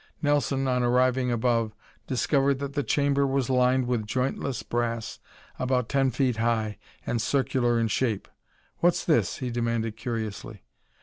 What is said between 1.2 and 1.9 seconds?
above,